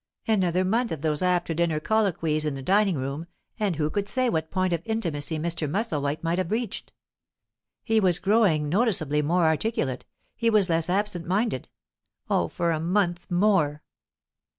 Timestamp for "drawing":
2.63-2.95